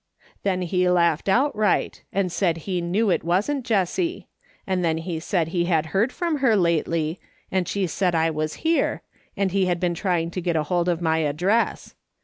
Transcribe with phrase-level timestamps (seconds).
[0.41, 4.27] Then he laughed outright, and said he knew it wasn't Jessie;
[4.65, 7.19] and then he said he had heard from her lately,
[7.51, 9.03] and she said I was here,
[9.37, 11.93] and he had been trying to get hold of my address.